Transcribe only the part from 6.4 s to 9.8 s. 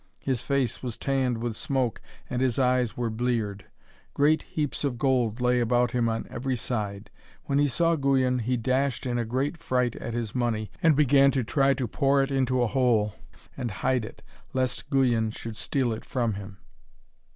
side. When he saw Guyon, he dashed in a great